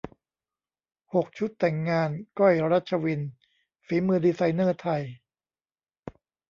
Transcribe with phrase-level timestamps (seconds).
[1.13, 2.09] หก ชุดแต่งงาน
[2.39, 3.21] ก้อย รัชวิน
[3.85, 5.03] ฝีมือดีไซเนอร์ไทย